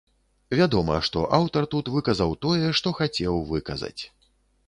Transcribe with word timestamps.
Вядома, 0.59 0.95
што 1.09 1.19
аўтар 1.39 1.67
тут 1.75 1.91
выказаў 1.97 2.33
тое, 2.47 2.73
што 2.79 2.95
хацеў 3.01 3.39
выказаць. 3.53 3.99